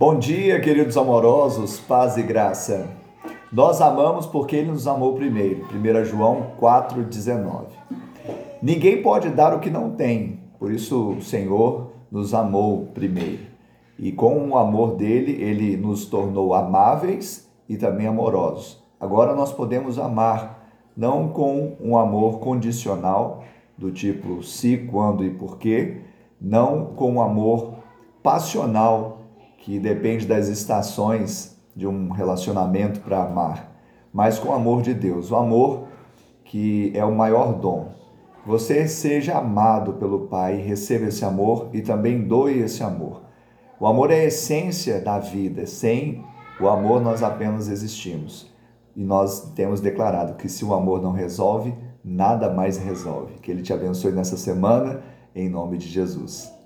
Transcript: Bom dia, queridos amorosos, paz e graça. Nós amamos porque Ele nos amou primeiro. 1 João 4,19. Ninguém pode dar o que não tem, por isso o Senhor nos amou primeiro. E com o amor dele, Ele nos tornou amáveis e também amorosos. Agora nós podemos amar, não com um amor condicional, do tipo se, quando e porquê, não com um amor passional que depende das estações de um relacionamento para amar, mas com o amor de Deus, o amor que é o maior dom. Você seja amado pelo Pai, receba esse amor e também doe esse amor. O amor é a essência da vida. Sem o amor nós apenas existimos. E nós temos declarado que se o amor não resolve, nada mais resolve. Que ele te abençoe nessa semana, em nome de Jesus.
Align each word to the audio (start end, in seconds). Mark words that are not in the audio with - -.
Bom 0.00 0.18
dia, 0.18 0.58
queridos 0.58 0.96
amorosos, 0.96 1.78
paz 1.78 2.16
e 2.16 2.22
graça. 2.22 2.88
Nós 3.52 3.82
amamos 3.82 4.24
porque 4.24 4.56
Ele 4.56 4.70
nos 4.70 4.86
amou 4.86 5.12
primeiro. 5.12 5.66
1 5.66 6.04
João 6.06 6.52
4,19. 6.58 7.66
Ninguém 8.62 9.02
pode 9.02 9.28
dar 9.28 9.54
o 9.54 9.60
que 9.60 9.68
não 9.68 9.90
tem, 9.90 10.40
por 10.58 10.72
isso 10.72 11.10
o 11.10 11.20
Senhor 11.20 11.92
nos 12.10 12.32
amou 12.32 12.86
primeiro. 12.94 13.42
E 13.98 14.10
com 14.10 14.48
o 14.48 14.56
amor 14.56 14.96
dele, 14.96 15.32
Ele 15.32 15.76
nos 15.76 16.06
tornou 16.06 16.54
amáveis 16.54 17.46
e 17.68 17.76
também 17.76 18.06
amorosos. 18.06 18.82
Agora 18.98 19.34
nós 19.34 19.52
podemos 19.52 19.98
amar, 19.98 20.66
não 20.96 21.28
com 21.28 21.76
um 21.78 21.98
amor 21.98 22.38
condicional, 22.38 23.44
do 23.76 23.92
tipo 23.92 24.42
se, 24.42 24.78
quando 24.78 25.22
e 25.22 25.28
porquê, 25.28 26.00
não 26.40 26.86
com 26.86 27.16
um 27.16 27.20
amor 27.20 27.74
passional 28.22 29.19
que 29.60 29.78
depende 29.78 30.26
das 30.26 30.48
estações 30.48 31.56
de 31.76 31.86
um 31.86 32.10
relacionamento 32.10 33.00
para 33.00 33.22
amar, 33.22 33.72
mas 34.12 34.38
com 34.38 34.48
o 34.48 34.54
amor 34.54 34.82
de 34.82 34.92
Deus, 34.92 35.30
o 35.30 35.36
amor 35.36 35.84
que 36.44 36.90
é 36.94 37.04
o 37.04 37.14
maior 37.14 37.52
dom. 37.52 37.92
Você 38.44 38.88
seja 38.88 39.38
amado 39.38 39.92
pelo 39.92 40.26
Pai, 40.26 40.56
receba 40.56 41.06
esse 41.06 41.24
amor 41.24 41.68
e 41.72 41.82
também 41.82 42.26
doe 42.26 42.58
esse 42.58 42.82
amor. 42.82 43.22
O 43.78 43.86
amor 43.86 44.10
é 44.10 44.20
a 44.20 44.24
essência 44.24 45.00
da 45.00 45.18
vida. 45.18 45.66
Sem 45.66 46.24
o 46.58 46.66
amor 46.66 47.00
nós 47.00 47.22
apenas 47.22 47.68
existimos. 47.68 48.50
E 48.96 49.04
nós 49.04 49.52
temos 49.54 49.80
declarado 49.80 50.34
que 50.34 50.48
se 50.48 50.64
o 50.64 50.74
amor 50.74 51.00
não 51.00 51.12
resolve, 51.12 51.74
nada 52.02 52.52
mais 52.52 52.78
resolve. 52.78 53.34
Que 53.40 53.50
ele 53.50 53.62
te 53.62 53.72
abençoe 53.72 54.10
nessa 54.10 54.36
semana, 54.36 55.02
em 55.34 55.48
nome 55.48 55.78
de 55.78 55.86
Jesus. 55.86 56.59